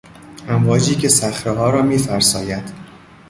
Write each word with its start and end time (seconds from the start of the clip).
امواجی 0.47 0.95
که 0.95 1.07
صخرهها 1.09 1.69
را 1.69 1.81
میفرساید 1.81 2.73